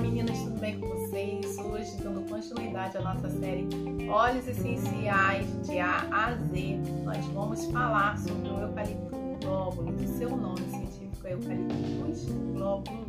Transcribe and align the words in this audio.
meninas, 0.00 0.38
tudo 0.38 0.58
bem 0.58 0.80
com 0.80 0.88
vocês? 0.88 1.58
Hoje 1.58 1.94
então, 1.98 2.14
dando 2.14 2.28
continuidade 2.28 2.96
à 2.96 3.02
nossa 3.02 3.28
série 3.28 3.68
Óleos 4.08 4.48
Essenciais 4.48 5.46
de 5.66 5.78
A 5.78 6.06
a 6.10 6.32
Z, 6.32 6.78
nós 7.04 7.22
vamos 7.26 7.66
falar 7.66 8.18
sobre 8.18 8.48
o 8.48 8.60
eucalipto 8.60 9.16
glóbulo, 9.42 9.94
seu 10.16 10.34
nome 10.34 10.60
científico 10.70 11.26
é 11.26 11.34
eucaliptus 11.34 12.24
glóbulo. 12.54 13.04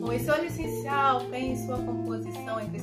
Bom, 0.00 0.12
esse 0.12 0.30
óleo 0.30 0.44
essencial 0.44 1.24
tem 1.24 1.56
sua 1.56 1.78
composição 1.78 2.60
entre 2.60 2.78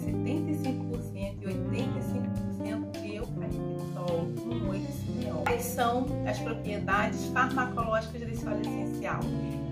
são 5.74 6.06
as 6.28 6.40
propriedades 6.40 7.26
farmacológicas 7.28 8.22
desse 8.22 8.46
óleo 8.48 8.62
essencial? 8.62 9.20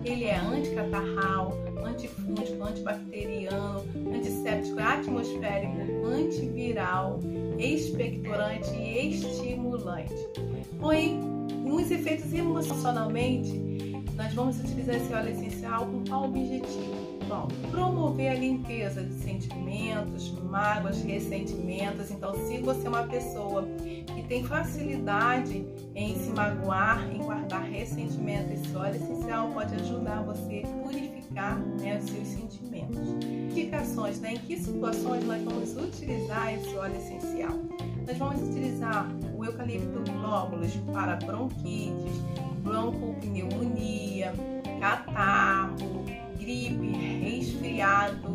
Ele 0.04 0.26
é 0.26 0.36
anticatarral, 0.36 1.56
antifúngico, 1.86 2.64
antibacteriano, 2.64 3.86
antisséptico 4.14 4.80
atmosférico, 4.80 6.08
antiviral, 6.08 7.20
expectorante 7.60 8.72
e 8.72 9.10
estimulante. 9.10 10.16
Porém, 10.80 11.20
nos 11.64 11.92
efeitos 11.92 12.34
emocionalmente, 12.34 13.54
nós 14.16 14.34
vamos 14.34 14.60
utilizar 14.60 14.96
esse 14.96 15.14
óleo 15.14 15.30
essencial 15.30 15.86
com 15.86 16.04
qual 16.04 16.26
objetivo? 16.26 17.01
Promover 17.72 18.32
a 18.32 18.34
limpeza 18.34 19.04
de 19.04 19.14
sentimentos, 19.14 20.32
mágoas, 20.44 21.02
ressentimentos. 21.02 22.12
Então, 22.12 22.34
se 22.46 22.58
você 22.60 22.86
é 22.86 22.90
uma 22.90 23.04
pessoa 23.04 23.66
que 23.82 24.24
tem 24.28 24.44
facilidade 24.44 25.66
em 25.96 26.16
se 26.16 26.30
magoar, 26.32 27.10
em 27.10 27.20
guardar 27.20 27.64
ressentimento, 27.64 28.52
esse 28.52 28.76
óleo 28.76 28.96
essencial 28.96 29.50
pode 29.52 29.74
ajudar 29.76 30.24
você 30.24 30.64
a 30.66 30.68
purificar 30.84 31.58
né, 31.60 31.98
os 31.98 32.10
seus 32.10 32.28
sentimentos. 32.28 33.08
Indicações, 33.52 34.20
né? 34.20 34.34
Em 34.34 34.38
que 34.40 34.58
situações 34.58 35.24
nós 35.26 35.42
vamos 35.44 35.76
utilizar 35.78 36.54
esse 36.54 36.76
óleo 36.76 36.96
essencial? 36.96 37.58
Nós 38.06 38.18
vamos 38.18 38.42
utilizar 38.50 39.10
o 39.38 39.46
eucalipto 39.46 40.02
glóbulos 40.12 40.76
para 40.92 41.16
bronquites, 41.18 42.14
broncopneumonia, 42.64 44.34
catarro, 44.80 46.06
gripe, 46.38 46.98
resfriado, 47.82 48.34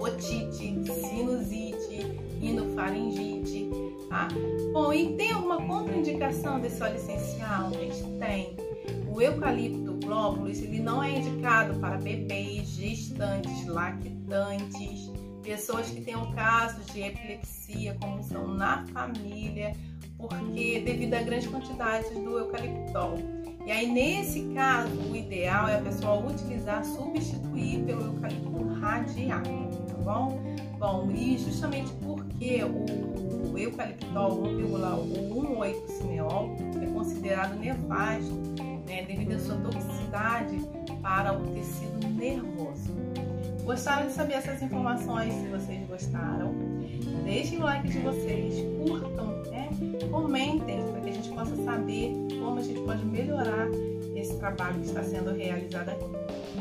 otite, 0.00 0.82
sinusite, 0.84 2.18
rinofaringite, 2.40 3.70
tá? 4.08 4.28
Bom, 4.72 4.92
e 4.92 5.14
tem 5.16 5.32
alguma 5.32 5.58
contraindicação 5.66 6.58
desse 6.58 6.82
óleo 6.82 6.96
essencial? 6.96 7.70
Gente, 7.72 8.02
tem. 8.18 8.56
O 9.08 9.20
eucalipto 9.20 9.92
glóbulos, 10.04 10.58
ele 10.62 10.80
não 10.80 11.02
é 11.02 11.18
indicado 11.18 11.78
para 11.78 11.98
bebês, 11.98 12.68
gestantes, 12.68 13.66
lactantes, 13.66 15.10
pessoas 15.42 15.90
que 15.90 16.00
tenham 16.00 16.32
casos 16.32 16.86
de 16.86 17.02
epilepsia, 17.02 17.96
como 18.00 18.22
são 18.22 18.48
na 18.48 18.86
família, 18.86 19.76
porque 20.16 20.80
devido 20.80 21.14
à 21.14 21.22
grande 21.22 21.48
quantidade 21.48 22.08
do 22.14 22.38
eucaliptol. 22.38 23.41
E 23.64 23.70
aí, 23.70 23.86
nesse 23.86 24.42
caso, 24.54 24.90
o 25.10 25.16
ideal 25.16 25.68
é 25.68 25.76
a 25.76 25.80
pessoa 25.80 26.26
utilizar, 26.26 26.84
substituir 26.84 27.84
pelo 27.84 28.06
eucalipto 28.06 28.66
radiado, 28.80 29.48
tá 29.86 29.94
bom? 30.02 30.36
Bom, 30.78 31.08
e 31.12 31.38
justamente 31.38 31.92
porque 32.02 32.64
o, 32.64 33.52
o 33.52 33.58
eucaliptol 33.58 34.42
1,18-cineol 34.42 36.56
é 36.82 36.86
considerado 36.86 37.54
nefasto, 37.54 38.34
né, 38.84 39.04
devido 39.06 39.36
à 39.36 39.38
sua 39.38 39.54
toxicidade 39.58 40.58
para 41.00 41.32
o 41.32 41.46
tecido 41.54 42.08
nervoso. 42.08 42.90
Gostaram 43.62 44.08
de 44.08 44.12
saber 44.12 44.34
essas 44.34 44.60
informações? 44.60 45.32
Se 45.34 45.46
vocês 45.46 45.86
gostaram, 45.86 46.52
deixem 47.24 47.60
o 47.60 47.62
like 47.62 47.88
de 47.88 48.00
vocês, 48.00 48.56
curtam, 48.84 49.28
né? 49.52 49.68
comentem 50.10 50.91
possa 51.42 51.56
saber 51.64 52.12
como 52.38 52.60
a 52.60 52.62
gente 52.62 52.80
pode 52.82 53.04
melhorar 53.04 53.68
esse 54.14 54.36
trabalho 54.36 54.78
que 54.80 54.86
está 54.86 55.02
sendo 55.02 55.32
realizado 55.32 55.88
aqui. 55.88 56.04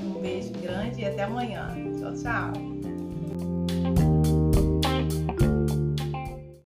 Um 0.04 0.20
beijo 0.20 0.52
grande 0.54 1.02
e 1.02 1.06
até 1.06 1.24
amanhã. 1.24 1.76
Tchau, 2.00 2.14
tchau! 2.16 2.91